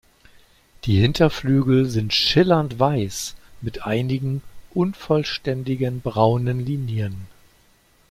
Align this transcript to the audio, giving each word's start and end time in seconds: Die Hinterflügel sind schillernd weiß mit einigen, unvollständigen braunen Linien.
Die 0.85 0.99
Hinterflügel 0.99 1.85
sind 1.85 2.11
schillernd 2.15 2.79
weiß 2.79 3.35
mit 3.61 3.83
einigen, 3.85 4.41
unvollständigen 4.73 6.01
braunen 6.01 6.59
Linien. 6.65 7.27